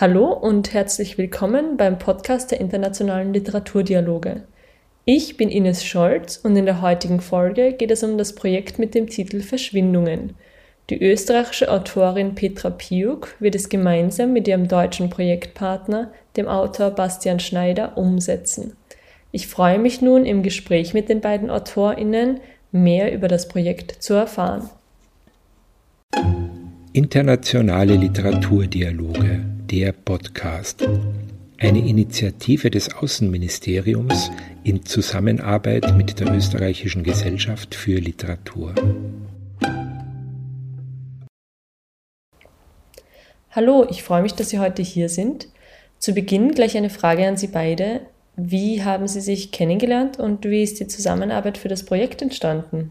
Hallo 0.00 0.32
und 0.32 0.72
herzlich 0.72 1.18
willkommen 1.18 1.76
beim 1.76 1.98
Podcast 1.98 2.50
der 2.50 2.58
Internationalen 2.58 3.34
Literaturdialoge. 3.34 4.44
Ich 5.04 5.36
bin 5.36 5.50
Ines 5.50 5.84
Scholz 5.84 6.38
und 6.38 6.56
in 6.56 6.64
der 6.64 6.80
heutigen 6.80 7.20
Folge 7.20 7.74
geht 7.74 7.90
es 7.90 8.02
um 8.02 8.16
das 8.16 8.34
Projekt 8.34 8.78
mit 8.78 8.94
dem 8.94 9.08
Titel 9.08 9.42
Verschwindungen. 9.42 10.36
Die 10.88 10.98
österreichische 10.98 11.70
Autorin 11.70 12.34
Petra 12.34 12.70
Piuk 12.70 13.34
wird 13.40 13.54
es 13.54 13.68
gemeinsam 13.68 14.32
mit 14.32 14.48
ihrem 14.48 14.68
deutschen 14.68 15.10
Projektpartner, 15.10 16.10
dem 16.38 16.48
Autor 16.48 16.92
Bastian 16.92 17.38
Schneider, 17.38 17.98
umsetzen. 17.98 18.78
Ich 19.32 19.48
freue 19.48 19.78
mich 19.78 20.00
nun 20.00 20.24
im 20.24 20.42
Gespräch 20.42 20.94
mit 20.94 21.10
den 21.10 21.20
beiden 21.20 21.50
AutorInnen 21.50 22.40
mehr 22.72 23.12
über 23.12 23.28
das 23.28 23.48
Projekt 23.48 24.02
zu 24.02 24.14
erfahren. 24.14 24.70
Internationale 26.94 27.96
Literaturdialoge 27.96 29.49
der 29.70 29.92
Podcast. 29.92 30.84
Eine 31.58 31.78
Initiative 31.78 32.70
des 32.70 32.92
Außenministeriums 32.92 34.32
in 34.64 34.84
Zusammenarbeit 34.84 35.96
mit 35.96 36.18
der 36.18 36.34
Österreichischen 36.34 37.04
Gesellschaft 37.04 37.76
für 37.76 38.00
Literatur. 38.00 38.74
Hallo, 43.52 43.86
ich 43.88 44.02
freue 44.02 44.22
mich, 44.22 44.34
dass 44.34 44.50
Sie 44.50 44.58
heute 44.58 44.82
hier 44.82 45.08
sind. 45.08 45.46
Zu 45.98 46.14
Beginn 46.14 46.52
gleich 46.52 46.76
eine 46.76 46.90
Frage 46.90 47.28
an 47.28 47.36
Sie 47.36 47.48
beide. 47.48 48.00
Wie 48.34 48.82
haben 48.82 49.06
Sie 49.06 49.20
sich 49.20 49.52
kennengelernt 49.52 50.18
und 50.18 50.44
wie 50.46 50.64
ist 50.64 50.80
die 50.80 50.88
Zusammenarbeit 50.88 51.58
für 51.58 51.68
das 51.68 51.84
Projekt 51.84 52.22
entstanden? 52.22 52.90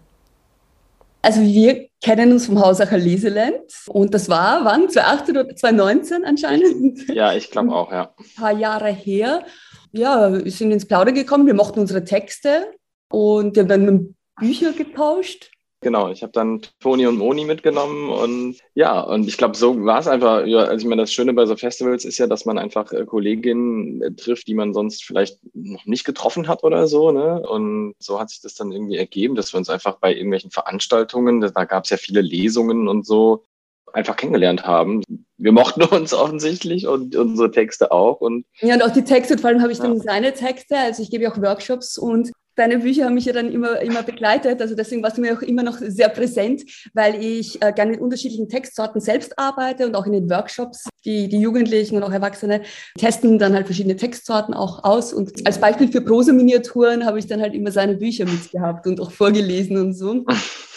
Also 1.22 1.42
wir 1.42 1.90
kennen 2.02 2.32
uns 2.32 2.46
vom 2.46 2.60
Hausacher 2.60 2.98
Leseland 2.98 3.62
und 3.88 4.14
das 4.14 4.30
war, 4.30 4.64
wann? 4.64 4.90
2018 4.90 5.38
oder 5.38 5.56
2019 5.56 6.26
anscheinend? 6.26 7.10
Ja, 7.10 7.34
ich 7.34 7.52
glaube 7.52 7.74
auch, 7.74 7.92
ja. 7.92 8.14
Ein 8.18 8.26
paar 8.38 8.58
Jahre 8.58 8.90
her. 8.90 9.46
Ja, 9.92 10.32
wir 10.32 10.52
sind 10.52 10.72
ins 10.72 10.88
Plaudern 10.88 11.16
gekommen, 11.16 11.46
wir 11.46 11.54
mochten 11.54 11.80
unsere 11.80 12.04
Texte 12.04 12.68
und 13.12 13.56
wir 13.56 13.64
haben 13.64 13.70
dann 13.70 14.16
Bücher 14.40 14.72
getauscht 14.72 15.52
Genau, 15.82 16.10
ich 16.10 16.24
habe 16.24 16.34
dann 16.34 16.62
Toni 16.82 17.08
und 17.08 17.18
Moni 17.18 17.46
mitgenommen 17.46 18.10
und 18.10 18.58
ja, 18.76 19.00
und 19.00 19.30
ich 19.30 19.38
glaube, 19.38 19.56
so 19.56 19.82
war 19.86 20.00
es 20.00 20.08
einfach. 20.08 20.46
Ja, 20.46 20.60
also 20.66 20.84
ich 20.84 20.90
meine, 20.90 21.04
das 21.04 21.14
Schöne 21.14 21.34
bei 21.34 21.46
so 21.46 21.56
Festivals 21.56 22.04
ist 22.04 22.18
ja, 22.18 22.28
dass 22.28 22.44
man 22.44 22.58
einfach 22.58 22.92
äh, 22.92 23.06
Kolleginnen 23.06 24.02
äh, 24.02 24.12
trifft, 24.12 24.48
die 24.50 24.56
man 24.56 24.74
sonst 24.74 25.06
vielleicht 25.06 25.40
noch 25.54 25.86
nicht 25.86 26.04
getroffen 26.04 26.50
hat 26.50 26.66
oder 26.66 26.86
so. 26.88 27.12
Ne? 27.12 27.42
Und 27.48 27.96
so 27.98 28.20
hat 28.20 28.30
sich 28.30 28.42
das 28.42 28.56
dann 28.56 28.74
irgendwie 28.74 28.98
ergeben, 28.98 29.36
dass 29.36 29.54
wir 29.54 29.58
uns 29.58 29.70
einfach 29.70 30.00
bei 30.00 30.14
irgendwelchen 30.14 30.52
Veranstaltungen, 30.52 31.40
da 31.40 31.64
gab 31.64 31.86
es 31.86 31.92
ja 31.92 31.98
viele 31.98 32.22
Lesungen 32.22 32.90
und 32.90 33.06
so, 33.06 33.46
einfach 33.94 34.16
kennengelernt 34.16 34.66
haben. 34.66 35.04
Wir 35.38 35.52
mochten 35.52 35.84
uns 35.96 36.14
offensichtlich 36.14 36.88
und 36.88 37.16
unsere 37.16 37.52
Texte 37.52 37.92
auch. 37.92 38.22
Und 38.22 38.46
ja, 38.62 38.76
und 38.76 38.84
auch 38.84 38.92
die 38.92 39.04
Texte, 39.04 39.38
vor 39.38 39.50
allem 39.50 39.62
habe 39.62 39.72
ich 39.72 39.80
dann 39.80 39.96
ja. 39.96 40.04
seine 40.04 40.34
Texte, 40.34 40.78
also 40.78 41.04
ich 41.04 41.12
gebe 41.12 41.24
ja 41.24 41.32
auch 41.32 41.42
Workshops 41.42 41.98
und 41.98 42.32
deine 42.60 42.80
Bücher 42.80 43.06
haben 43.06 43.14
mich 43.14 43.26
ja 43.26 43.34
dann 43.34 43.52
immer, 43.52 43.80
immer 43.80 44.04
begleitet. 44.04 44.62
Also 44.62 44.76
deswegen 44.76 45.02
warst 45.02 45.18
du 45.18 45.22
mir 45.22 45.36
auch 45.36 45.42
immer 45.42 45.64
noch 45.64 45.78
sehr 45.80 46.10
präsent, 46.10 46.64
weil 46.94 47.24
ich 47.24 47.62
äh, 47.62 47.72
gerne 47.72 47.92
mit 47.92 48.02
unterschiedlichen 48.02 48.50
Textsorten 48.50 49.00
selbst 49.00 49.40
arbeite 49.40 49.88
und 49.88 49.96
auch 49.96 50.06
in 50.06 50.12
den 50.12 50.30
Workshops, 50.30 50.90
die, 51.06 51.30
die 51.30 51.40
Jugendlichen 51.40 51.96
und 51.96 52.04
auch 52.04 52.12
Erwachsene 52.12 52.62
testen 52.98 53.40
dann 53.40 53.54
halt 53.54 53.66
verschiedene 53.66 53.96
Textsorten 53.96 54.54
auch 54.54 54.84
aus. 54.84 55.14
Und 55.14 55.46
als 55.48 55.60
Beispiel 55.60 55.90
für 55.90 56.02
Prosa-Miniaturen 56.02 57.06
habe 57.06 57.18
ich 57.18 57.28
dann 57.28 57.42
halt 57.42 57.54
immer 57.54 57.72
seine 57.72 57.96
Bücher 57.96 58.26
mitgehabt 58.26 58.86
und 58.86 59.00
auch 59.00 59.12
vorgelesen 59.12 59.78
und 59.78 59.94
so. 59.94 60.26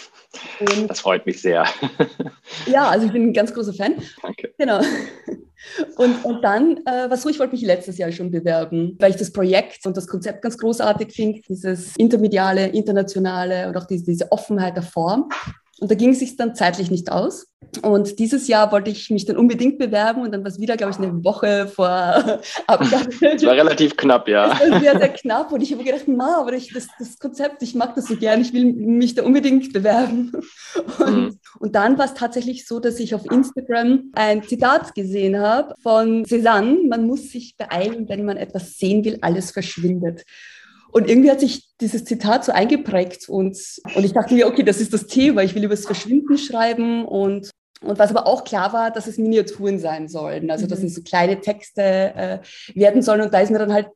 Und 0.59 0.87
das 0.87 1.01
freut 1.01 1.25
mich 1.25 1.41
sehr. 1.41 1.65
Ja, 2.65 2.89
also 2.89 3.05
ich 3.05 3.11
bin 3.11 3.23
ein 3.23 3.33
ganz 3.33 3.53
großer 3.53 3.73
Fan. 3.73 3.95
Danke. 4.21 4.53
Genau. 4.57 4.79
Und, 5.95 6.25
und 6.25 6.41
dann, 6.41 6.77
äh, 6.85 7.09
was 7.09 7.21
so, 7.21 7.29
ich 7.29 7.39
wollte 7.39 7.53
mich 7.53 7.63
letztes 7.63 7.97
Jahr 7.97 8.11
schon 8.11 8.31
bewerben, 8.31 8.97
weil 8.99 9.11
ich 9.11 9.17
das 9.17 9.31
Projekt 9.31 9.85
und 9.85 9.95
das 9.95 10.07
Konzept 10.07 10.41
ganz 10.41 10.57
großartig 10.57 11.13
finde, 11.13 11.41
dieses 11.47 11.95
intermediale, 11.95 12.67
internationale 12.67 13.67
und 13.67 13.77
auch 13.77 13.85
diese, 13.85 14.05
diese 14.05 14.31
Offenheit 14.31 14.75
der 14.75 14.83
Form. 14.83 15.29
Und 15.79 15.89
da 15.89 15.95
ging 15.95 16.11
es 16.11 16.19
sich 16.19 16.35
dann 16.35 16.55
zeitlich 16.55 16.91
nicht 16.91 17.11
aus. 17.11 17.47
Und 17.81 18.19
dieses 18.19 18.47
Jahr 18.47 18.71
wollte 18.71 18.91
ich 18.91 19.09
mich 19.09 19.25
dann 19.25 19.37
unbedingt 19.37 19.77
bewerben 19.77 20.21
und 20.21 20.31
dann 20.31 20.43
war 20.43 20.49
es 20.49 20.59
wieder, 20.59 20.77
glaube 20.77 20.91
ich, 20.91 20.97
eine 20.97 21.23
Woche 21.23 21.67
vor 21.67 21.87
Abgabe. 22.67 23.09
Es 23.21 23.45
war 23.45 23.53
relativ 23.53 23.97
knapp, 23.97 24.27
ja. 24.27 24.51
Es 24.61 24.71
war 24.71 24.79
sehr, 24.79 24.97
sehr 24.97 25.09
knapp 25.09 25.51
und 25.51 25.61
ich 25.61 25.71
habe 25.71 25.83
gedacht, 25.83 26.07
ma, 26.07 26.39
aber 26.39 26.53
ich, 26.53 26.73
das, 26.73 26.87
das 26.99 27.17
Konzept, 27.19 27.61
ich 27.63 27.75
mag 27.75 27.95
das 27.95 28.05
so 28.05 28.15
gern, 28.15 28.41
ich 28.41 28.53
will 28.53 28.73
mich 28.73 29.15
da 29.15 29.23
unbedingt 29.23 29.73
bewerben. 29.73 30.31
Und, 30.99 31.15
mhm. 31.15 31.39
und 31.59 31.75
dann 31.75 31.97
war 31.97 32.05
es 32.05 32.13
tatsächlich 32.13 32.67
so, 32.67 32.79
dass 32.79 32.99
ich 32.99 33.15
auf 33.15 33.25
Instagram 33.29 34.11
ein 34.13 34.43
Zitat 34.43 34.95
gesehen 34.95 35.39
habe 35.39 35.75
von 35.81 36.25
Cézanne, 36.25 36.87
man 36.87 37.05
muss 37.05 37.31
sich 37.31 37.55
beeilen, 37.57 38.09
wenn 38.09 38.25
man 38.25 38.37
etwas 38.37 38.77
sehen 38.77 39.03
will, 39.05 39.17
alles 39.21 39.51
verschwindet. 39.51 40.23
Und 40.93 41.09
irgendwie 41.09 41.31
hat 41.31 41.39
sich 41.39 41.63
dieses 41.81 42.05
Zitat 42.05 42.45
so 42.45 42.51
eingeprägt 42.51 43.27
und, 43.27 43.57
und 43.95 44.03
ich 44.03 44.13
dachte 44.13 44.35
mir, 44.35 44.45
okay, 44.45 44.61
das 44.61 44.79
ist 44.79 44.93
das 44.93 45.07
Thema, 45.07 45.41
ich 45.41 45.55
will 45.55 45.63
über 45.63 45.73
das 45.73 45.87
Verschwinden 45.87 46.37
schreiben 46.37 47.03
und, 47.03 47.49
und 47.83 47.99
was 47.99 48.09
aber 48.09 48.27
auch 48.27 48.43
klar 48.43 48.73
war, 48.73 48.91
dass 48.91 49.07
es 49.07 49.17
Miniaturen 49.17 49.79
sein 49.79 50.07
sollen, 50.07 50.49
also 50.51 50.67
dass 50.67 50.79
mhm. 50.79 50.87
es 50.87 50.95
so 50.95 51.01
kleine 51.01 51.41
Texte 51.41 51.81
äh, 51.81 52.39
werden 52.73 53.01
sollen 53.01 53.21
und 53.21 53.33
da 53.33 53.39
ist 53.39 53.51
mir 53.51 53.59
dann 53.59 53.73
halt 53.73 53.87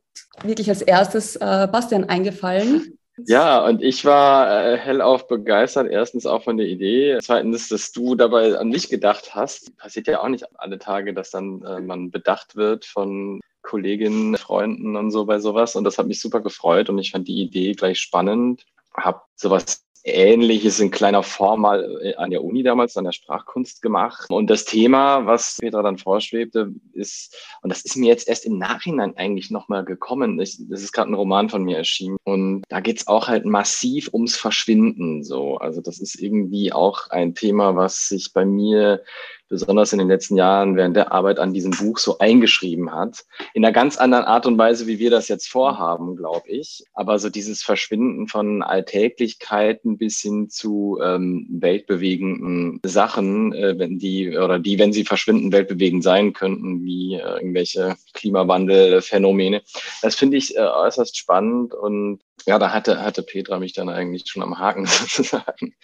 wirklich 0.42 0.68
als 0.68 0.82
erstes 0.82 1.36
äh, 1.36 1.68
Bastian 1.70 2.04
eingefallen. 2.04 2.98
Ja, 3.26 3.64
und 3.64 3.82
ich 3.82 4.04
war 4.04 4.64
äh, 4.64 4.76
hellauf 4.76 5.26
begeistert. 5.26 5.90
Erstens 5.90 6.24
auch 6.24 6.44
von 6.44 6.56
der 6.56 6.66
Idee. 6.66 7.18
Zweitens, 7.20 7.68
dass 7.68 7.90
du 7.90 8.14
dabei 8.14 8.56
an 8.56 8.68
mich 8.68 8.88
gedacht 8.88 9.34
hast. 9.34 9.76
Passiert 9.76 10.06
ja 10.06 10.22
auch 10.22 10.28
nicht 10.28 10.44
alle 10.58 10.78
Tage, 10.78 11.12
dass 11.14 11.30
dann 11.30 11.62
äh, 11.62 11.80
man 11.80 12.10
bedacht 12.10 12.54
wird 12.54 12.84
von 12.84 13.40
Kolleginnen, 13.62 14.36
Freunden 14.36 14.96
und 14.96 15.10
so 15.10 15.24
bei 15.24 15.40
sowas. 15.40 15.74
Und 15.74 15.84
das 15.84 15.98
hat 15.98 16.06
mich 16.06 16.20
super 16.20 16.40
gefreut 16.40 16.88
und 16.88 16.98
ich 16.98 17.10
fand 17.10 17.26
die 17.26 17.42
Idee 17.42 17.72
gleich 17.72 17.98
spannend. 17.98 18.64
Hab 18.94 19.26
sowas 19.34 19.84
Ähnliches 20.04 20.80
in 20.80 20.90
kleiner 20.90 21.22
Form 21.22 21.62
mal 21.62 21.98
äh, 22.02 22.14
an 22.14 22.30
der 22.30 22.44
Uni 22.44 22.62
damals, 22.62 22.96
an 22.96 23.04
der 23.04 23.12
Sprachkunst 23.12 23.82
gemacht. 23.82 24.30
Und 24.30 24.48
das 24.48 24.64
Thema, 24.64 25.26
was 25.26 25.58
Petra 25.60 25.82
dann 25.82 25.98
vorschwebte, 25.98 26.72
ist, 26.92 27.36
und 27.62 27.70
das 27.70 27.82
ist 27.82 27.96
mir 27.96 28.08
jetzt 28.08 28.28
erst 28.28 28.46
im 28.46 28.58
Nachhinein 28.58 29.16
eigentlich 29.16 29.50
nochmal 29.50 29.84
gekommen. 29.84 30.40
Ich, 30.40 30.58
das 30.68 30.82
ist 30.82 30.92
gerade 30.92 31.10
ein 31.10 31.14
Roman 31.14 31.48
von 31.48 31.62
mir 31.62 31.76
erschienen. 31.76 32.16
Und 32.24 32.62
da 32.68 32.80
geht's 32.80 33.06
auch 33.06 33.28
halt 33.28 33.44
massiv 33.44 34.10
ums 34.12 34.36
Verschwinden. 34.36 35.22
So. 35.24 35.56
Also 35.58 35.80
das 35.80 35.98
ist 35.98 36.20
irgendwie 36.20 36.72
auch 36.72 37.10
ein 37.10 37.34
Thema, 37.34 37.76
was 37.76 38.08
sich 38.08 38.32
bei 38.32 38.44
mir 38.44 39.02
besonders 39.48 39.92
in 39.92 39.98
den 39.98 40.08
letzten 40.08 40.36
Jahren 40.36 40.76
während 40.76 40.96
der 40.96 41.12
Arbeit 41.12 41.38
an 41.38 41.52
diesem 41.52 41.72
Buch 41.72 41.98
so 41.98 42.18
eingeschrieben 42.18 42.92
hat. 42.92 43.24
In 43.54 43.64
einer 43.64 43.72
ganz 43.72 43.96
anderen 43.96 44.24
Art 44.24 44.46
und 44.46 44.58
Weise, 44.58 44.86
wie 44.86 44.98
wir 44.98 45.10
das 45.10 45.28
jetzt 45.28 45.48
vorhaben, 45.48 46.16
glaube 46.16 46.48
ich. 46.48 46.84
Aber 46.94 47.18
so 47.18 47.30
dieses 47.30 47.62
Verschwinden 47.62 48.28
von 48.28 48.62
Alltäglichkeiten 48.62 49.98
bis 49.98 50.20
hin 50.20 50.50
zu 50.50 50.98
ähm, 51.02 51.46
weltbewegenden 51.50 52.80
Sachen, 52.84 53.52
äh, 53.54 53.78
wenn 53.78 53.98
die 53.98 54.36
oder 54.36 54.58
die, 54.58 54.78
wenn 54.78 54.92
sie 54.92 55.04
verschwinden, 55.04 55.52
weltbewegend 55.52 56.04
sein 56.04 56.32
könnten, 56.32 56.84
wie 56.84 57.14
äh, 57.14 57.36
irgendwelche 57.36 57.96
Klimawandelphänomene. 58.14 59.62
Das 60.02 60.14
finde 60.14 60.36
ich 60.36 60.56
äh, 60.56 60.60
äußerst 60.60 61.16
spannend 61.16 61.74
und 61.74 62.20
ja, 62.46 62.58
da 62.58 62.72
hatte, 62.72 63.02
hatte 63.02 63.22
Petra 63.22 63.58
mich 63.58 63.72
dann 63.72 63.88
eigentlich 63.88 64.24
schon 64.26 64.42
am 64.42 64.58
Haken 64.58 64.86
sozusagen. 64.86 65.74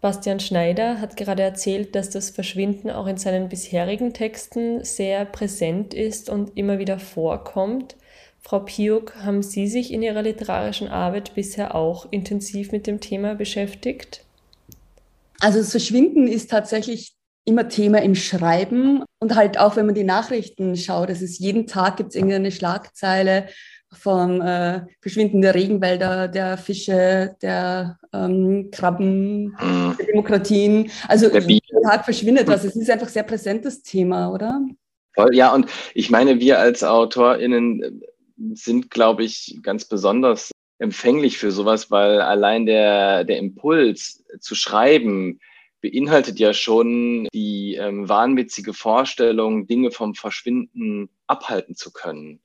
Bastian 0.00 0.40
Schneider 0.40 1.00
hat 1.00 1.16
gerade 1.16 1.42
erzählt, 1.42 1.94
dass 1.94 2.08
das 2.08 2.30
Verschwinden 2.30 2.90
auch 2.90 3.06
in 3.06 3.18
seinen 3.18 3.50
bisherigen 3.50 4.14
Texten 4.14 4.82
sehr 4.82 5.26
präsent 5.26 5.92
ist 5.92 6.30
und 6.30 6.56
immer 6.56 6.78
wieder 6.78 6.98
vorkommt. 6.98 7.96
Frau 8.40 8.60
Piuk, 8.60 9.14
haben 9.16 9.42
Sie 9.42 9.68
sich 9.68 9.92
in 9.92 10.02
Ihrer 10.02 10.22
literarischen 10.22 10.88
Arbeit 10.88 11.34
bisher 11.34 11.74
auch 11.74 12.10
intensiv 12.10 12.72
mit 12.72 12.86
dem 12.86 13.00
Thema 13.00 13.34
beschäftigt? 13.34 14.24
Also 15.40 15.58
das 15.58 15.70
Verschwinden 15.70 16.26
ist 16.26 16.50
tatsächlich 16.50 17.12
immer 17.44 17.68
Thema 17.68 18.00
im 18.02 18.14
Schreiben 18.14 19.04
und 19.20 19.34
halt 19.34 19.58
auch, 19.58 19.76
wenn 19.76 19.86
man 19.86 19.94
die 19.94 20.04
Nachrichten 20.04 20.76
schaut, 20.76 21.10
es 21.10 21.20
ist 21.20 21.38
jeden 21.40 21.66
Tag 21.66 21.96
gibt 21.98 22.10
es 22.10 22.14
irgendeine 22.14 22.52
Schlagzeile 22.52 23.48
vom 23.92 24.40
äh, 24.40 24.82
Verschwinden 25.00 25.42
der 25.42 25.54
Regenwälder, 25.54 26.28
der 26.28 26.56
Fische, 26.58 27.36
der 27.42 27.98
ähm, 28.12 28.70
Krabben, 28.70 29.56
mhm. 29.60 29.96
der 29.98 30.06
Demokratien. 30.06 30.90
Also 31.08 31.26
jeden 31.36 31.82
Tag 31.82 32.04
verschwindet 32.04 32.46
was. 32.46 32.64
Es 32.64 32.76
ist 32.76 32.90
einfach 32.90 33.08
sehr 33.08 33.24
präsentes 33.24 33.82
Thema, 33.82 34.32
oder? 34.32 34.60
Voll, 35.14 35.34
ja, 35.34 35.52
und 35.52 35.66
ich 35.94 36.10
meine, 36.10 36.38
wir 36.40 36.60
als 36.60 36.84
AutorInnen 36.84 38.02
sind, 38.54 38.90
glaube 38.90 39.24
ich, 39.24 39.58
ganz 39.62 39.84
besonders 39.84 40.50
empfänglich 40.78 41.36
für 41.36 41.50
sowas, 41.50 41.90
weil 41.90 42.20
allein 42.20 42.64
der, 42.64 43.24
der 43.24 43.38
Impuls 43.38 44.24
zu 44.40 44.54
schreiben 44.54 45.40
beinhaltet 45.80 46.38
ja 46.38 46.52
schon 46.52 47.28
die 47.32 47.74
ähm, 47.74 48.08
wahnwitzige 48.08 48.72
Vorstellung, 48.72 49.66
Dinge 49.66 49.90
vom 49.90 50.14
Verschwinden 50.14 51.08
abhalten 51.26 51.74
zu 51.74 51.92
können. 51.92 52.40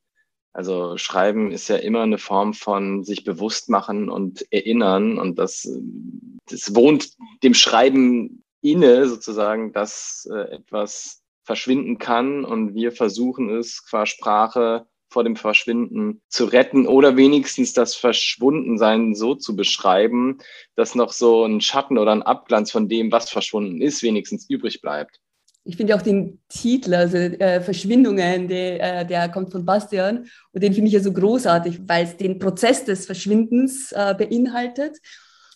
Also 0.55 0.97
Schreiben 0.97 1.51
ist 1.51 1.67
ja 1.67 1.75
immer 1.75 2.03
eine 2.03 2.17
Form 2.17 2.53
von 2.53 3.03
sich 3.03 3.25
bewusst 3.25 3.67
machen 3.69 4.09
und 4.09 4.49
erinnern 4.53 5.19
und 5.19 5.37
das, 5.37 5.67
das 6.49 6.73
wohnt 6.73 7.09
dem 7.43 7.53
Schreiben 7.53 8.41
inne 8.61 9.05
sozusagen, 9.09 9.73
dass 9.73 10.25
äh, 10.31 10.55
etwas 10.55 11.21
verschwinden 11.43 11.97
kann 11.97 12.45
und 12.45 12.73
wir 12.73 12.93
versuchen 12.93 13.49
es 13.49 13.85
qua 13.85 14.05
Sprache 14.05 14.87
vor 15.09 15.25
dem 15.25 15.35
Verschwinden 15.35 16.21
zu 16.29 16.45
retten 16.45 16.87
oder 16.87 17.17
wenigstens 17.17 17.73
das 17.73 17.93
Verschwundensein 17.93 19.13
so 19.13 19.35
zu 19.35 19.57
beschreiben, 19.57 20.37
dass 20.75 20.95
noch 20.95 21.11
so 21.11 21.43
ein 21.43 21.59
Schatten 21.59 21.97
oder 21.97 22.13
ein 22.13 22.23
Abglanz 22.23 22.71
von 22.71 22.87
dem, 22.87 23.11
was 23.11 23.29
verschwunden 23.29 23.81
ist, 23.81 24.03
wenigstens 24.03 24.49
übrig 24.49 24.79
bleibt. 24.79 25.19
Ich 25.67 25.77
finde 25.77 25.95
auch 25.95 26.01
den 26.01 26.39
Titel, 26.47 26.93
also 26.93 27.17
äh, 27.17 27.59
Verschwindungen, 27.59 28.47
der, 28.47 29.01
äh, 29.01 29.05
der 29.05 29.29
kommt 29.29 29.51
von 29.51 29.65
Bastian 29.65 30.27
und 30.53 30.63
den 30.63 30.73
finde 30.73 30.87
ich 30.87 30.93
ja 30.93 30.99
so 30.99 31.11
großartig, 31.11 31.81
weil 31.87 32.05
es 32.05 32.17
den 32.17 32.37
Prozess 32.39 32.85
des 32.85 33.05
Verschwindens 33.07 33.91
äh, 33.91 34.13
beinhaltet 34.15 34.97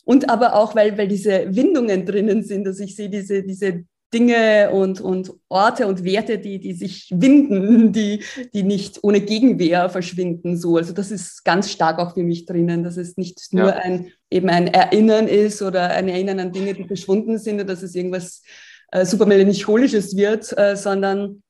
und 0.04 0.28
aber 0.30 0.56
auch, 0.56 0.76
weil, 0.76 0.98
weil 0.98 1.08
diese 1.08 1.56
Windungen 1.56 2.06
drinnen 2.06 2.44
sind. 2.44 2.66
Also 2.66 2.84
ich 2.84 2.96
sehe 2.96 3.10
diese, 3.10 3.44
diese 3.44 3.86
Dinge 4.14 4.72
und, 4.72 5.02
und 5.02 5.34
Orte 5.50 5.86
und 5.86 6.04
Werte, 6.04 6.40
die, 6.40 6.60
die 6.60 6.74
sich 6.74 7.10
winden, 7.14 7.94
die, 7.94 8.24
die 8.54 8.64
nicht 8.64 9.04
ohne 9.04 9.22
Gegenwehr 9.22 9.90
verschwinden. 9.90 10.58
So. 10.58 10.78
Also 10.78 10.94
das 10.94 11.12
ist 11.12 11.46
ganz 11.46 11.72
stark 11.72 12.00
auch 12.00 12.16
für 12.16 12.24
mich 12.24 12.46
drinnen, 12.46 12.84
dass 12.84 12.98
es 12.98 13.18
nicht 13.18 13.54
nur 13.54 13.68
ja. 13.68 13.76
ein, 13.76 14.12
eben 14.32 14.50
ein 14.50 14.68
Erinnern 14.68 15.28
ist 15.28 15.62
oder 15.62 15.92
ein 15.92 16.08
Erinnern 16.08 16.40
an 16.40 16.52
Dinge, 16.52 16.74
die 16.74 16.86
verschwunden 16.86 17.38
sind 17.38 17.56
oder 17.56 17.66
dass 17.66 17.84
es 17.84 17.94
irgendwas 17.94 18.42
äh, 18.92 19.06
super 19.06 19.26
melancholisches 19.26 20.16
wird, 20.16 20.58
äh, 20.58 20.76
sondern 20.76 21.42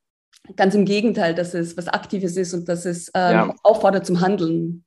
ganz 0.55 0.75
im 0.75 0.85
Gegenteil, 0.85 1.35
dass 1.35 1.53
es 1.53 1.77
was 1.77 1.87
Aktives 1.87 2.37
ist 2.37 2.53
und 2.53 2.67
dass 2.69 2.85
es 2.85 3.09
ähm, 3.13 3.33
ja. 3.33 3.55
auffordert 3.63 4.05
zum 4.05 4.21
Handeln. 4.21 4.83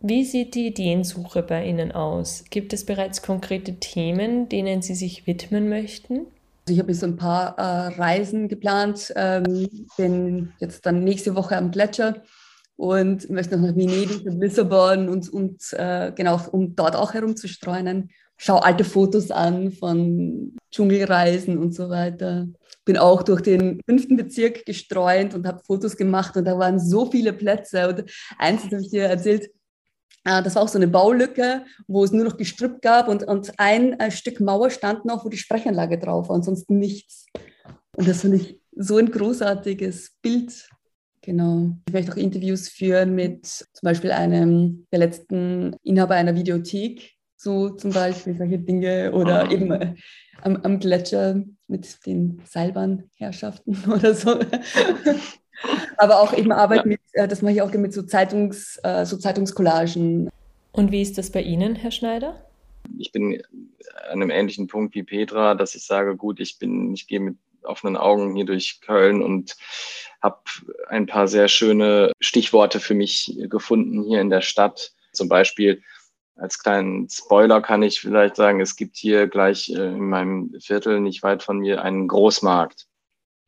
Wie 0.00 0.24
sieht 0.24 0.54
die 0.54 0.68
Ideensuche 0.68 1.42
bei 1.42 1.66
Ihnen 1.66 1.90
aus? 1.90 2.44
Gibt 2.50 2.72
es 2.72 2.86
bereits 2.86 3.20
konkrete 3.20 3.80
Themen, 3.80 4.48
denen 4.48 4.80
Sie 4.80 4.94
sich 4.94 5.26
widmen 5.26 5.68
möchten? 5.68 6.26
Also 6.68 6.74
ich 6.74 6.78
habe 6.78 6.92
jetzt 6.92 7.02
ein 7.02 7.16
paar 7.16 7.58
äh, 7.58 7.98
Reisen 7.98 8.48
geplant, 8.48 9.12
ähm, 9.16 9.68
bin 9.96 10.52
jetzt 10.60 10.86
dann 10.86 11.02
nächste 11.02 11.34
Woche 11.34 11.56
am 11.56 11.72
Gletscher 11.72 12.22
und 12.76 13.28
möchte 13.28 13.56
noch 13.56 13.66
nach 13.66 13.74
Venedig 13.74 14.24
und 14.24 14.38
Lissabon 14.38 15.08
und, 15.08 15.28
und 15.30 15.72
äh, 15.72 16.12
genau, 16.14 16.40
um 16.52 16.76
dort 16.76 16.94
auch 16.94 17.12
herumzustreunen. 17.12 18.10
Schau 18.36 18.58
alte 18.58 18.84
Fotos 18.84 19.32
an 19.32 19.72
von 19.72 20.57
Dschungelreisen 20.70 21.58
und 21.58 21.74
so 21.74 21.88
weiter. 21.88 22.46
Bin 22.84 22.96
auch 22.96 23.22
durch 23.22 23.42
den 23.42 23.80
fünften 23.86 24.16
Bezirk 24.16 24.64
gestreunt 24.64 25.34
und 25.34 25.46
habe 25.46 25.62
Fotos 25.64 25.96
gemacht 25.96 26.36
und 26.36 26.44
da 26.44 26.58
waren 26.58 26.78
so 26.78 27.10
viele 27.10 27.32
Plätze. 27.32 27.88
Und 27.88 28.04
eins 28.38 28.64
habe 28.64 28.80
ich 28.80 28.90
dir 28.90 29.04
erzählt, 29.04 29.50
äh, 30.24 30.42
das 30.42 30.54
war 30.54 30.62
auch 30.62 30.68
so 30.68 30.78
eine 30.78 30.88
Baulücke, 30.88 31.64
wo 31.86 32.04
es 32.04 32.12
nur 32.12 32.24
noch 32.24 32.36
Gestrüpp 32.36 32.82
gab 32.82 33.08
und, 33.08 33.24
und 33.24 33.52
ein, 33.58 33.98
ein 34.00 34.10
Stück 34.10 34.40
Mauer 34.40 34.70
stand 34.70 35.04
noch, 35.04 35.24
wo 35.24 35.28
die 35.28 35.38
Sprechanlage 35.38 35.98
drauf 35.98 36.28
war, 36.28 36.36
ansonsten 36.36 36.78
nichts. 36.78 37.26
Und 37.96 38.06
das 38.06 38.20
finde 38.20 38.38
ich 38.38 38.60
so 38.76 38.96
ein 38.96 39.10
großartiges 39.10 40.16
Bild. 40.22 40.68
Genau. 41.22 41.76
Ich 41.88 41.92
möchte 41.92 42.12
auch 42.12 42.16
Interviews 42.16 42.68
führen 42.68 43.14
mit 43.14 43.44
zum 43.46 43.66
Beispiel 43.82 44.12
einem 44.12 44.86
der 44.92 45.00
letzten 45.00 45.76
Inhaber 45.82 46.14
einer 46.14 46.34
Videothek, 46.34 47.17
so 47.38 47.70
zum 47.70 47.92
Beispiel 47.92 48.36
solche 48.36 48.58
Dinge 48.58 49.12
oder 49.12 49.44
ah. 49.44 49.50
eben 49.50 49.70
äh, 49.70 49.94
am, 50.42 50.56
am 50.56 50.80
Gletscher 50.80 51.42
mit 51.68 52.04
den 52.04 52.42
Seilbahnherrschaften 52.44 53.78
oder 53.92 54.12
so. 54.12 54.38
Aber 55.96 56.20
auch 56.20 56.36
eben 56.36 56.52
Arbeit 56.52 56.80
ja. 56.80 56.86
mit, 56.86 57.00
äh, 57.12 57.28
das 57.28 57.40
mache 57.40 57.54
ich 57.54 57.62
auch 57.62 57.72
mit 57.72 57.92
so, 57.92 58.02
Zeitungs, 58.02 58.78
äh, 58.82 59.06
so 59.06 59.16
Zeitungscollagen. 59.16 60.30
Und 60.72 60.92
wie 60.92 61.00
ist 61.00 61.16
das 61.16 61.30
bei 61.30 61.42
Ihnen, 61.42 61.76
Herr 61.76 61.92
Schneider? 61.92 62.44
Ich 62.98 63.12
bin 63.12 63.40
an 64.10 64.22
einem 64.22 64.30
ähnlichen 64.30 64.66
Punkt 64.66 64.94
wie 64.94 65.02
Petra, 65.04 65.54
dass 65.54 65.74
ich 65.74 65.84
sage, 65.84 66.16
gut, 66.16 66.40
ich 66.40 66.58
bin, 66.58 66.92
ich 66.92 67.06
gehe 67.06 67.20
mit 67.20 67.36
offenen 67.62 67.96
Augen 67.96 68.34
hier 68.34 68.46
durch 68.46 68.80
Köln 68.80 69.22
und 69.22 69.56
habe 70.22 70.38
ein 70.88 71.06
paar 71.06 71.28
sehr 71.28 71.48
schöne 71.48 72.12
Stichworte 72.18 72.80
für 72.80 72.94
mich 72.94 73.36
gefunden 73.48 74.02
hier 74.02 74.20
in 74.20 74.30
der 74.30 74.40
Stadt. 74.40 74.92
Zum 75.12 75.28
Beispiel 75.28 75.82
als 76.38 76.58
kleinen 76.58 77.08
Spoiler 77.08 77.60
kann 77.60 77.82
ich 77.82 78.00
vielleicht 78.00 78.36
sagen, 78.36 78.60
es 78.60 78.76
gibt 78.76 78.96
hier 78.96 79.26
gleich 79.26 79.68
äh, 79.70 79.88
in 79.88 80.08
meinem 80.08 80.54
Viertel 80.60 81.00
nicht 81.00 81.22
weit 81.22 81.42
von 81.42 81.58
mir 81.58 81.82
einen 81.82 82.08
Großmarkt. 82.08 82.86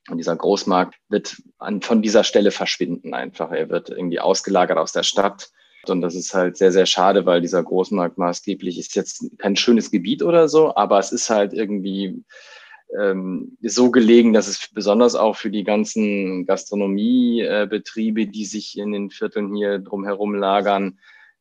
Und 0.09 0.19
dieser 0.19 0.35
Großmarkt 0.37 0.97
wird 1.09 1.41
an, 1.59 1.83
von 1.83 2.03
dieser 2.03 2.25
Stelle 2.25 2.51
verschwinden 2.51 3.15
einfach. 3.15 3.53
Er 3.53 3.69
wird 3.69 3.91
irgendwie 3.91 4.19
ausgelagert 4.19 4.79
aus 4.79 4.93
der 4.93 5.05
Stadt. 5.05 5.51
Und 5.87 6.01
das 6.01 6.15
ist 6.15 6.35
halt 6.35 6.57
sehr, 6.57 6.73
sehr 6.73 6.87
schade, 6.87 7.27
weil 7.27 7.41
dieser 7.41 7.63
Großmarkt 7.63 8.19
maßgeblich 8.19 8.79
ist 8.79 8.97
jetzt 8.97 9.25
kein 9.39 9.57
schönes 9.57 9.91
Gebiet 9.91 10.23
oder 10.23 10.49
so, 10.49 10.75
aber 10.77 10.99
es 10.99 11.11
ist 11.11 11.31
halt 11.31 11.55
irgendwie 11.55 12.23
ähm, 12.99 13.57
so 13.63 13.91
gelegen, 13.91 14.33
dass 14.33 14.49
es 14.49 14.69
besonders 14.75 15.15
auch 15.15 15.37
für 15.37 15.51
die 15.51 15.65
ganzen 15.65 16.45
Gastronomiebetriebe, 16.45 18.27
die 18.27 18.45
sich 18.45 18.77
in 18.77 18.93
den 18.93 19.11
Vierteln 19.11 19.55
hier 19.55 19.79
drumherum 19.79 20.35
lagern, 20.35 20.99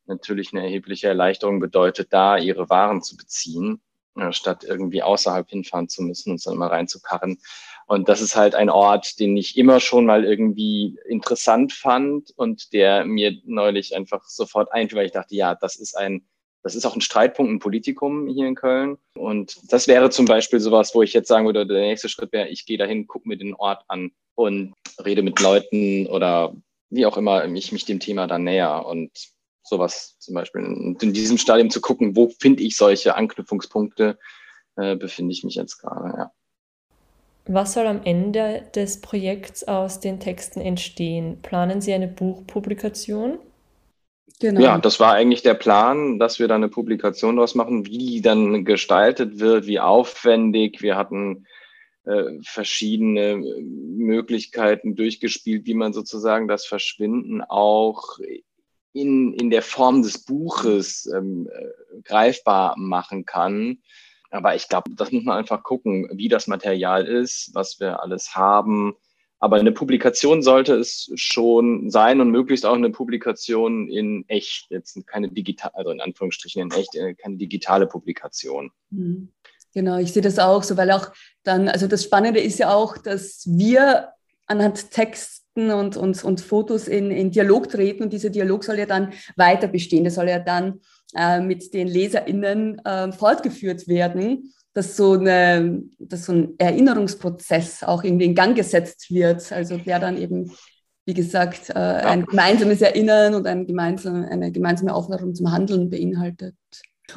natürlich 0.09 0.51
eine 0.51 0.63
erhebliche 0.63 1.07
Erleichterung 1.07 1.59
bedeutet, 1.59 2.11
da 2.11 2.37
ihre 2.37 2.69
Waren 2.69 3.01
zu 3.01 3.15
beziehen, 3.15 3.81
äh, 4.15 4.33
statt 4.33 4.65
irgendwie 4.67 5.01
außerhalb 5.01 5.49
hinfahren 5.49 5.87
zu 5.87 6.01
müssen 6.03 6.31
und 6.31 6.45
dann 6.45 6.55
immer 6.55 6.67
reinzukarren. 6.67 7.37
Und 7.85 8.09
das 8.09 8.21
ist 8.21 8.35
halt 8.35 8.53
ein 8.53 8.69
Ort, 8.69 9.19
den 9.19 9.35
ich 9.37 9.57
immer 9.57 9.79
schon 9.79 10.05
mal 10.05 10.25
irgendwie 10.25 10.99
interessant 11.07 11.73
fand 11.73 12.31
und 12.35 12.73
der 12.73 13.05
mir 13.05 13.33
neulich 13.45 13.95
einfach 13.95 14.25
sofort 14.25 14.71
einfiel, 14.73 14.99
weil 14.99 15.05
ich 15.05 15.11
dachte, 15.11 15.35
ja, 15.35 15.55
das 15.55 15.75
ist 15.75 15.97
ein, 15.97 16.27
das 16.61 16.75
ist 16.75 16.85
auch 16.85 16.95
ein 16.95 17.01
Streitpunkt, 17.01 17.51
ein 17.51 17.59
Politikum 17.59 18.27
hier 18.27 18.45
in 18.45 18.55
Köln. 18.55 18.97
Und 19.15 19.57
das 19.71 19.87
wäre 19.87 20.09
zum 20.09 20.25
Beispiel 20.25 20.59
sowas, 20.59 20.93
wo 20.93 21.01
ich 21.01 21.13
jetzt 21.13 21.29
sagen 21.29 21.45
würde, 21.45 21.65
der 21.65 21.79
nächste 21.79 22.09
Schritt 22.09 22.31
wäre, 22.31 22.49
ich 22.49 22.65
gehe 22.65 22.77
dahin, 22.77 23.07
gucke 23.07 23.27
mir 23.27 23.37
den 23.37 23.55
Ort 23.55 23.83
an 23.87 24.11
und 24.35 24.73
rede 25.03 25.23
mit 25.23 25.39
Leuten 25.39 26.05
oder 26.07 26.53
wie 26.89 27.05
auch 27.05 27.17
immer 27.17 27.45
ich 27.45 27.71
mich 27.71 27.85
dem 27.85 27.99
Thema 27.99 28.27
dann 28.27 28.43
näher 28.43 28.85
und 28.85 29.11
sowas 29.69 30.15
zum 30.19 30.35
Beispiel. 30.35 30.63
Und 30.63 31.01
in 31.01 31.13
diesem 31.13 31.37
Stadium 31.37 31.69
zu 31.69 31.81
gucken, 31.81 32.15
wo 32.15 32.29
finde 32.39 32.63
ich 32.63 32.75
solche 32.75 33.15
Anknüpfungspunkte, 33.15 34.17
äh, 34.75 34.95
befinde 34.95 35.31
ich 35.31 35.43
mich 35.43 35.55
jetzt 35.55 35.77
gerade, 35.77 36.17
ja. 36.17 36.31
Was 37.45 37.73
soll 37.73 37.87
am 37.87 38.01
Ende 38.03 38.69
des 38.75 39.01
Projekts 39.01 39.67
aus 39.67 39.99
den 39.99 40.19
Texten 40.19 40.61
entstehen? 40.61 41.41
Planen 41.41 41.81
Sie 41.81 41.93
eine 41.93 42.07
Buchpublikation? 42.07 43.39
Genau. 44.39 44.61
Ja, 44.61 44.77
das 44.77 44.99
war 44.99 45.13
eigentlich 45.13 45.41
der 45.41 45.55
Plan, 45.55 46.19
dass 46.19 46.39
wir 46.39 46.47
da 46.47 46.55
eine 46.55 46.69
Publikation 46.69 47.35
daraus 47.35 47.55
machen, 47.55 47.85
wie 47.85 47.97
die 47.97 48.21
dann 48.21 48.63
gestaltet 48.65 49.39
wird, 49.39 49.65
wie 49.65 49.79
aufwendig. 49.79 50.81
Wir 50.81 50.95
hatten 50.95 51.45
äh, 52.05 52.39
verschiedene 52.43 53.37
Möglichkeiten 53.37 54.95
durchgespielt, 54.95 55.65
wie 55.65 55.73
man 55.73 55.91
sozusagen 55.91 56.47
das 56.47 56.65
Verschwinden 56.65 57.41
auch 57.41 58.19
in, 58.93 59.33
in 59.33 59.49
der 59.49 59.61
Form 59.61 60.01
des 60.01 60.25
Buches 60.25 61.09
ähm, 61.13 61.49
äh, 61.51 62.01
greifbar 62.01 62.75
machen 62.77 63.25
kann. 63.25 63.79
Aber 64.31 64.55
ich 64.55 64.67
glaube, 64.67 64.91
das 64.95 65.11
muss 65.11 65.23
man 65.23 65.37
einfach 65.37 65.63
gucken, 65.63 66.07
wie 66.13 66.27
das 66.27 66.47
Material 66.47 67.05
ist, 67.05 67.51
was 67.53 67.79
wir 67.79 68.01
alles 68.01 68.35
haben. 68.35 68.95
Aber 69.39 69.55
eine 69.55 69.71
Publikation 69.71 70.41
sollte 70.41 70.75
es 70.75 71.11
schon 71.15 71.89
sein 71.89 72.19
und 72.19 72.29
möglichst 72.29 72.65
auch 72.65 72.73
eine 72.73 72.89
Publikation 72.89 73.87
in 73.87 74.25
echt, 74.27 74.69
jetzt 74.69 74.99
keine 75.07 75.29
digital, 75.29 75.71
also 75.73 75.91
in 75.91 76.01
Anführungsstrichen 76.01 76.61
in 76.61 76.71
echt, 76.71 76.93
äh, 76.95 77.13
keine 77.15 77.37
digitale 77.37 77.87
Publikation. 77.87 78.71
Mhm. 78.89 79.31
Genau, 79.73 79.97
ich 79.97 80.11
sehe 80.11 80.23
das 80.23 80.39
auch 80.39 80.63
so, 80.63 80.77
weil 80.77 80.91
auch 80.91 81.11
dann, 81.43 81.69
also 81.69 81.87
das 81.87 82.03
Spannende 82.03 82.39
ist 82.39 82.59
ja 82.59 82.73
auch, 82.73 82.97
dass 82.97 83.43
wir 83.47 84.09
anhand 84.49 84.91
Texten 84.91 85.71
und, 85.71 85.95
und, 85.95 86.23
und 86.23 86.41
Fotos 86.41 86.87
in, 86.87 87.11
in 87.11 87.31
Dialog 87.31 87.69
treten 87.69 88.03
und 88.03 88.13
dieser 88.13 88.29
Dialog 88.29 88.63
soll 88.63 88.79
ja 88.79 88.85
dann 88.85 89.13
weiter 89.35 89.67
bestehen. 89.67 90.03
Der 90.03 90.11
soll 90.11 90.27
ja 90.27 90.39
dann 90.39 90.79
äh, 91.15 91.39
mit 91.39 91.73
den 91.73 91.87
LeserInnen 91.87 92.79
äh, 92.83 93.11
fortgeführt 93.11 93.87
werden, 93.87 94.53
dass 94.73 94.97
so, 94.97 95.13
eine, 95.13 95.83
dass 95.99 96.25
so 96.25 96.33
ein 96.33 96.53
Erinnerungsprozess 96.57 97.83
auch 97.83 98.03
irgendwie 98.03 98.25
in 98.25 98.35
Gang 98.35 98.55
gesetzt 98.55 99.11
wird. 99.11 99.51
Also 99.51 99.77
der 99.77 99.99
dann 99.99 100.17
eben, 100.17 100.51
wie 101.05 101.13
gesagt, 101.13 101.69
äh, 101.69 101.73
ein 101.73 102.25
gemeinsames 102.25 102.81
Erinnern 102.81 103.35
und 103.35 103.47
ein 103.47 103.67
gemeinsame, 103.67 104.29
eine 104.29 104.51
gemeinsame 104.51 104.93
Aufforderung 104.93 105.35
zum 105.35 105.51
Handeln 105.51 105.89
beinhaltet. 105.89 106.55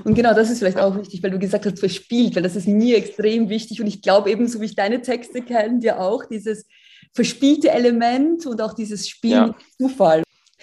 Und 0.05 0.15
genau 0.15 0.35
das 0.35 0.51
ist 0.51 0.59
vielleicht 0.59 0.79
auch 0.79 0.97
wichtig, 0.99 1.23
weil 1.23 1.31
du 1.31 1.39
gesagt 1.39 1.67
hast, 1.67 1.79
verspielt, 1.79 2.35
weil 2.35 2.43
das 2.43 2.57
ist 2.57 2.67
mir 2.67 2.97
extrem 2.97 3.51
wichtig 3.51 3.81
und 3.81 3.87
ich 3.87 4.01
glaube 4.01 4.31
ebenso 4.31 4.61
wie 4.61 4.65
ich 4.65 4.75
deine 4.75 5.03
Texte 5.03 5.43
kenne, 5.43 5.81
dir 5.81 6.01
auch 6.01 6.25
dieses 6.25 6.67
verspielte 7.12 7.71
Element 7.71 8.47
und 8.47 8.61
auch 8.61 8.75
dieses 8.75 9.09
Spiel 9.09 9.31
ja. 9.33 9.54
Zufall. 9.78 10.23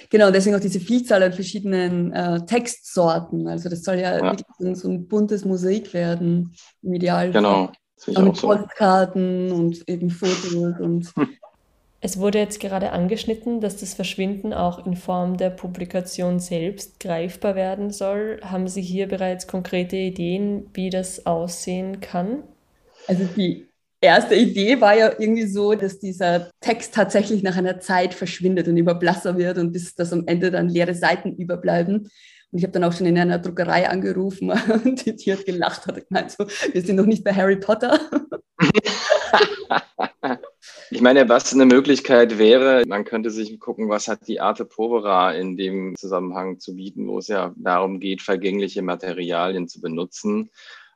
Genau, 0.10 0.32
deswegen 0.32 0.56
auch 0.56 0.62
diese 0.62 0.80
Vielzahl 0.80 1.24
an 1.24 1.34
verschiedenen 1.34 2.12
äh, 2.14 2.46
Textsorten. 2.46 3.48
Also 3.48 3.70
das 3.70 3.84
soll 3.84 3.96
ja, 3.96 4.18
ja. 4.18 4.24
wirklich 4.24 4.78
so 4.78 4.90
ein 4.90 5.08
buntes 5.08 5.46
Mosaik 5.46 5.94
werden, 5.94 6.56
im 6.82 6.94
Idealfall. 6.94 7.42
Genau. 7.42 7.72
Auch 8.16 8.24
mit 8.24 8.40
Postkarten 8.40 9.52
und 9.52 9.88
eben 9.90 10.10
Fotos 10.10 10.80
und. 10.80 11.16
Hm. 11.16 11.30
Es 12.02 12.18
wurde 12.18 12.38
jetzt 12.40 12.62
gerade 12.62 12.94
angeschnitten, 12.94 13.60
dass 13.60 13.76
das 13.76 13.94
Verschwinden 13.94 14.54
auch 14.54 14.86
in 14.86 14.96
Form 14.96 15.36
der 15.36 15.50
Publikation 15.50 16.40
selbst 16.40 17.02
greifbar 17.02 17.56
werden 17.56 17.92
soll. 17.92 18.40
Haben 18.42 18.70
Sie 18.70 18.82
hier 18.82 19.10
bereits 19.10 19.48
konkrete 19.48 19.98
Ideen, 19.98 20.70
wie 20.74 20.90
das 20.90 21.26
aussehen 21.26 22.00
kann? 22.00 22.44
Also 23.08 23.26
die 23.36 23.69
erste 24.02 24.36
Idee 24.36 24.80
war 24.82 24.96
ja 24.96 25.12
irgendwie 25.18 25.48
so, 25.48 25.74
dass 25.74 26.00
dieser 26.00 26.50
Text 26.62 26.94
tatsächlich 26.94 27.44
nach 27.44 27.58
einer 27.58 27.80
Zeit 27.80 28.14
verschwindet 28.14 28.68
und 28.68 28.78
immer 28.78 28.96
blasser 28.96 29.38
wird 29.38 29.58
und 29.58 29.72
bis 29.72 29.96
das 29.96 30.14
am 30.14 30.28
Ende 30.28 30.52
dann 30.52 30.70
leere 30.70 30.94
Seiten 30.94 31.36
überbleiben. 31.36 32.10
Und 32.52 32.58
ich 32.58 32.64
habe 32.64 32.72
dann 32.72 32.84
auch 32.84 32.94
schon 32.94 33.06
in 33.06 33.18
einer 33.18 33.40
Druckerei 33.40 33.90
angerufen 33.90 34.52
und 34.84 35.06
die, 35.06 35.16
die 35.16 35.34
hat 35.34 35.46
gelacht, 35.46 35.86
hat 35.86 36.08
gemeint, 36.08 36.32
so, 36.32 36.46
wir 36.72 36.82
sind 36.82 36.96
noch 36.96 37.06
nicht 37.06 37.24
bei 37.24 37.34
Harry 37.34 37.58
Potter. 37.58 38.00
Ich 40.92 41.02
meine, 41.02 41.30
was 41.30 41.54
eine 41.54 41.66
Möglichkeit 41.66 42.40
wäre, 42.40 42.84
man 42.88 43.06
könnte 43.06 43.30
sich 43.30 43.60
gucken, 43.60 43.90
was 43.90 44.08
hat 44.08 44.28
die 44.28 44.40
Arte 44.40 44.66
Povera 44.66 45.32
in 45.34 45.56
dem 45.56 45.96
Zusammenhang 45.96 46.60
zu 46.60 46.76
bieten, 46.76 47.08
wo 47.08 47.20
es 47.20 47.28
ja 47.28 47.54
darum 47.58 48.00
geht, 48.00 48.24
vergängliche 48.24 48.82
Materialien 48.82 49.68
zu 49.68 49.82
benutzen. 49.82 50.50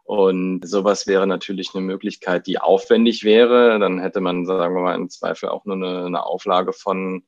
Und 0.04 0.62
sowas 0.68 1.08
wäre 1.08 1.26
natürlich 1.28 1.74
eine 1.74 1.84
Möglichkeit, 1.84 2.46
die 2.48 2.60
aufwendig 2.60 3.24
wäre. 3.24 3.80
Dann 3.80 4.00
hätte 4.00 4.20
man, 4.22 4.46
sagen 4.46 4.76
wir 4.76 4.82
mal, 4.82 4.96
im 4.96 5.10
Zweifel 5.10 5.50
auch 5.50 5.66
nur 5.66 5.76
eine, 5.76 6.06
eine 6.06 6.26
Auflage 6.26 6.74
von 6.74 7.24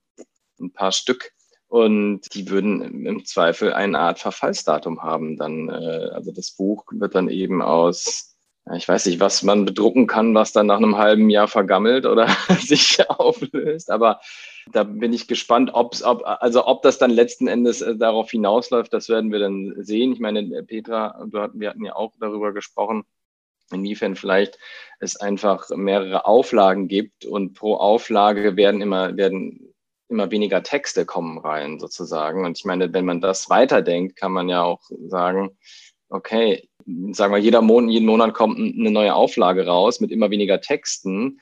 ein 0.60 0.74
paar 0.74 0.91
Stück. 0.91 1.32
Und 1.67 2.34
die 2.34 2.50
würden 2.50 3.05
im 3.05 3.25
Zweifel 3.25 3.74
eine 3.74 4.00
Art 4.00 4.20
Verfallsdatum 4.20 5.01
haben. 5.01 5.38
Dann, 5.38 5.70
äh, 5.70 6.10
also 6.13 6.32
das 6.32 6.51
Buch 6.51 6.86
wird 6.91 7.15
dann 7.15 7.29
eben 7.29 7.62
aus 7.62 8.36
ich 8.74 8.88
weiß 8.88 9.05
nicht, 9.05 9.20
was 9.20 9.44
man 9.44 9.65
bedrucken 9.65 10.08
kann, 10.08 10.34
was 10.34 10.51
dann 10.51 10.65
nach 10.65 10.77
einem 10.77 10.98
halben 10.98 11.29
Jahr 11.29 11.48
vergammelt 11.48 12.05
oder 12.05 12.27
sich 12.60 12.98
auflöst. 13.10 13.91
Aber 13.91 14.20
da 14.72 14.84
bin 14.84 15.14
ich 15.14 15.28
gespannt, 15.28 15.72
ob's, 15.74 16.04
ob, 16.04 16.24
also 16.26 16.66
ob 16.66 16.82
das 16.82 16.98
dann 16.98 17.12
letzten 17.12 17.48
Endes 17.48 17.82
äh, 17.82 17.96
darauf 17.96 18.32
hinausläuft, 18.32 18.94
das 18.94 19.10
werden 19.10 19.32
wir 19.32 19.40
dann 19.40 19.74
sehen. 19.78 20.14
Ich 20.14 20.20
meine, 20.20 20.64
Petra, 20.64 21.26
wir 21.54 21.70
hatten 21.70 21.86
ja 21.86 21.96
auch 21.96 22.14
darüber 22.20 22.54
gesprochen, 22.54 23.04
inwiefern 23.72 24.16
vielleicht 24.16 24.58
es 25.00 25.16
einfach 25.16 25.70
mehrere 25.70 26.26
Auflagen 26.26 26.88
gibt 26.88 27.26
und 27.26 27.54
pro 27.54 27.76
Auflage 27.76 28.56
werden 28.56 28.82
immer, 28.82 29.16
werden 29.18 29.74
immer 30.08 30.32
weniger 30.32 30.64
Texte 30.64 31.06
kommen 31.06 31.38
rein 31.40 31.80
sozusagen. 31.80 32.46
Und 32.46 32.58
ich 32.58 32.66
meine, 32.66 32.94
wenn 32.94 33.06
man 33.06 33.22
das 33.22 33.50
weiterdenkt, 33.50 34.16
kann 34.16 34.32
man 34.32 34.50
ja 34.50 34.64
auch 34.64 34.82
sagen, 35.08 35.58
okay, 36.10 36.70
sagen 37.12 37.34
wir, 37.34 37.40
jeder 37.40 37.62
Monat, 37.62 37.92
jeden 37.92 38.06
Monat 38.06 38.34
kommt 38.34 38.58
eine 38.58 38.92
neue 38.92 39.16
Auflage 39.16 39.66
raus 39.66 40.00
mit 40.00 40.12
immer 40.12 40.30
weniger 40.30 40.62
Texten, 40.62 41.42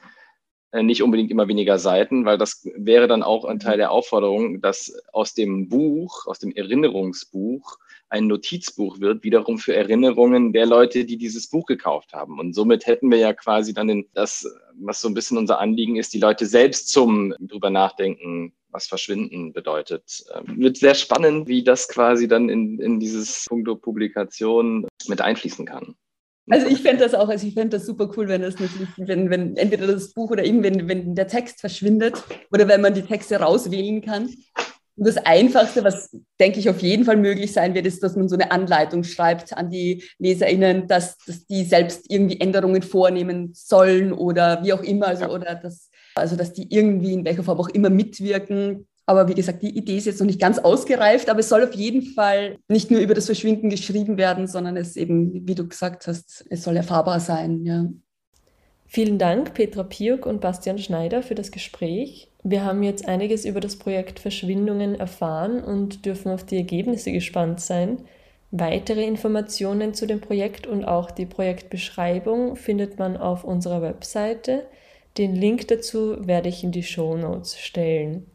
nicht 0.81 1.03
unbedingt 1.03 1.29
immer 1.29 1.47
weniger 1.47 1.77
Seiten, 1.77 2.25
weil 2.25 2.37
das 2.37 2.67
wäre 2.75 3.07
dann 3.07 3.21
auch 3.21 3.45
ein 3.45 3.59
Teil 3.59 3.77
der 3.77 3.91
Aufforderung, 3.91 4.61
dass 4.61 4.93
aus 5.11 5.35
dem 5.35 5.69
Buch, 5.69 6.25
aus 6.25 6.39
dem 6.39 6.51
Erinnerungsbuch, 6.51 7.77
ein 8.09 8.27
Notizbuch 8.27 8.99
wird, 8.99 9.23
wiederum 9.23 9.57
für 9.57 9.75
Erinnerungen 9.75 10.53
der 10.53 10.65
Leute, 10.65 11.05
die 11.05 11.17
dieses 11.17 11.49
Buch 11.49 11.65
gekauft 11.65 12.13
haben. 12.13 12.39
Und 12.39 12.53
somit 12.53 12.85
hätten 12.85 13.09
wir 13.09 13.17
ja 13.17 13.33
quasi 13.33 13.73
dann 13.73 13.87
den, 13.87 14.05
das, 14.13 14.47
was 14.75 15.01
so 15.01 15.07
ein 15.07 15.15
bisschen 15.15 15.37
unser 15.37 15.59
Anliegen 15.59 15.95
ist, 15.95 16.13
die 16.13 16.19
Leute 16.19 16.45
selbst 16.45 16.89
zum 16.89 17.33
drüber 17.39 17.69
nachdenken 17.69 18.53
was 18.73 18.87
Verschwinden 18.87 19.53
bedeutet. 19.53 20.25
Ähm, 20.33 20.59
wird 20.59 20.77
sehr 20.77 20.95
spannend, 20.95 21.47
wie 21.47 21.63
das 21.63 21.87
quasi 21.87 22.27
dann 22.27 22.49
in, 22.49 22.79
in 22.79 22.99
dieses 22.99 23.45
Punkto 23.47 23.75
Publikation 23.75 24.87
mit 25.07 25.21
einfließen 25.21 25.65
kann. 25.65 25.95
Also 26.49 26.67
ich 26.67 26.81
fände 26.81 27.03
das 27.03 27.13
auch, 27.13 27.29
also 27.29 27.47
ich 27.47 27.53
fände 27.53 27.77
das 27.77 27.85
super 27.85 28.09
cool, 28.17 28.27
wenn 28.27 28.41
das 28.41 28.59
natürlich, 28.59 28.89
wenn, 28.97 29.29
wenn 29.29 29.55
entweder 29.55 29.87
das 29.87 30.13
Buch 30.13 30.31
oder 30.31 30.43
eben 30.43 30.61
wenn, 30.61 30.89
wenn 30.89 31.15
der 31.15 31.27
Text 31.27 31.61
verschwindet 31.61 32.21
oder 32.51 32.67
wenn 32.67 32.81
man 32.81 32.93
die 32.93 33.01
Texte 33.01 33.37
rauswählen 33.37 34.01
kann. 34.01 34.29
Und 34.95 35.07
das 35.07 35.17
Einfachste, 35.17 35.83
was 35.83 36.15
denke 36.39 36.59
ich 36.59 36.69
auf 36.69 36.81
jeden 36.81 37.05
Fall 37.05 37.17
möglich 37.17 37.53
sein 37.53 37.73
wird, 37.73 37.87
ist, 37.87 38.03
dass 38.03 38.15
man 38.15 38.29
so 38.29 38.35
eine 38.35 38.51
Anleitung 38.51 39.03
schreibt 39.03 39.57
an 39.57 39.71
die 39.71 40.03
LeserInnen, 40.19 40.87
dass, 40.87 41.17
dass 41.19 41.45
die 41.47 41.63
selbst 41.63 42.11
irgendwie 42.11 42.39
Änderungen 42.39 42.83
vornehmen 42.83 43.51
sollen 43.53 44.13
oder 44.13 44.63
wie 44.63 44.73
auch 44.73 44.83
immer, 44.83 45.07
also, 45.07 45.25
oder 45.29 45.55
dass 45.55 45.89
also, 46.15 46.35
dass 46.35 46.53
die 46.53 46.73
irgendwie 46.73 47.13
in 47.13 47.25
welcher 47.25 47.43
Form 47.43 47.59
auch 47.59 47.69
immer 47.69 47.89
mitwirken. 47.89 48.87
Aber 49.05 49.27
wie 49.27 49.33
gesagt, 49.33 49.61
die 49.61 49.77
Idee 49.77 49.97
ist 49.97 50.05
jetzt 50.05 50.19
noch 50.19 50.27
nicht 50.27 50.39
ganz 50.39 50.59
ausgereift, 50.59 51.29
aber 51.29 51.41
es 51.41 51.49
soll 51.49 51.63
auf 51.63 51.73
jeden 51.73 52.01
Fall 52.01 52.57
nicht 52.69 52.89
nur 52.89 53.01
über 53.01 53.13
das 53.13 53.25
Verschwinden 53.25 53.69
geschrieben 53.69 54.17
werden, 54.17 54.47
sondern 54.47 54.77
es 54.77 54.95
eben, 54.95 55.45
wie 55.47 55.55
du 55.55 55.67
gesagt 55.67 56.07
hast, 56.07 56.45
es 56.49 56.63
soll 56.63 56.77
erfahrbar 56.77 57.19
sein. 57.19 57.65
Ja. 57.65 57.85
Vielen 58.87 59.17
Dank, 59.17 59.53
Petra 59.53 59.83
Piuk 59.83 60.25
und 60.25 60.39
Bastian 60.39 60.77
Schneider, 60.77 61.21
für 61.21 61.35
das 61.35 61.51
Gespräch. 61.51 62.29
Wir 62.43 62.63
haben 62.63 62.83
jetzt 62.83 63.07
einiges 63.07 63.43
über 63.43 63.59
das 63.59 63.75
Projekt 63.75 64.19
Verschwindungen 64.19 64.95
erfahren 64.95 65.63
und 65.63 66.05
dürfen 66.05 66.31
auf 66.31 66.45
die 66.45 66.57
Ergebnisse 66.57 67.11
gespannt 67.11 67.59
sein. 67.59 67.99
Weitere 68.51 69.05
Informationen 69.05 69.93
zu 69.93 70.05
dem 70.05 70.21
Projekt 70.21 70.67
und 70.67 70.85
auch 70.85 71.11
die 71.11 71.25
Projektbeschreibung 71.25 72.55
findet 72.55 72.99
man 72.99 73.17
auf 73.17 73.43
unserer 73.43 73.81
Webseite 73.81 74.63
den 75.17 75.35
Link 75.35 75.67
dazu 75.67 76.15
werde 76.25 76.49
ich 76.49 76.63
in 76.63 76.71
die 76.71 76.81
Show 76.83 77.15
Notes 77.15 77.59
stellen. 77.59 78.25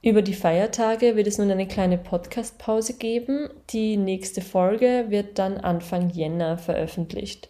Über 0.00 0.22
die 0.22 0.34
Feiertage 0.34 1.16
wird 1.16 1.26
es 1.26 1.38
nun 1.38 1.50
eine 1.50 1.66
kleine 1.66 1.98
Podcast-Pause 1.98 2.94
geben. 2.94 3.50
Die 3.70 3.96
nächste 3.96 4.42
Folge 4.42 5.06
wird 5.08 5.38
dann 5.38 5.58
Anfang 5.58 6.10
Jänner 6.10 6.56
veröffentlicht. 6.56 7.48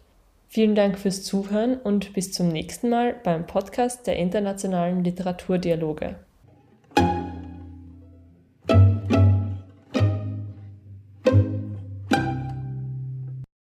Vielen 0.48 0.74
Dank 0.74 0.98
fürs 0.98 1.24
Zuhören 1.24 1.76
und 1.76 2.14
bis 2.14 2.32
zum 2.32 2.48
nächsten 2.48 2.88
Mal 2.88 3.14
beim 3.22 3.46
Podcast 3.46 4.06
der 4.06 4.16
internationalen 4.16 5.04
Literaturdialoge. 5.04 6.16